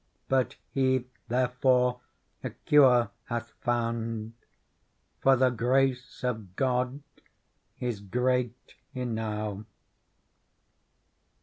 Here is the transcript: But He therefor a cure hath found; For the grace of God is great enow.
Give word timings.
But 0.27 0.55
He 0.71 1.05
therefor 1.27 1.99
a 2.43 2.49
cure 2.49 3.11
hath 3.25 3.51
found; 3.63 4.33
For 5.19 5.35
the 5.35 5.51
grace 5.51 6.23
of 6.23 6.55
God 6.55 7.03
is 7.79 7.99
great 7.99 8.73
enow. 8.95 9.65